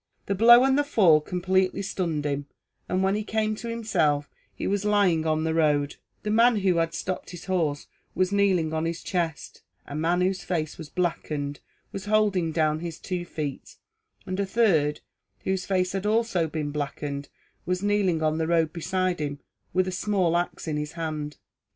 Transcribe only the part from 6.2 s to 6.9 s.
the man who